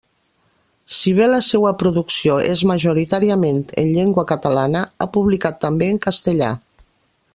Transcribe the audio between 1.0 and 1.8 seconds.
bé la seua